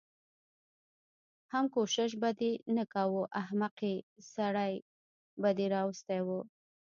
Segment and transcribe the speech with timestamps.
[1.51, 3.95] حم کوشش به دې نه کوه احمقې
[4.33, 4.73] سړی
[5.41, 6.27] به دې راوستی و.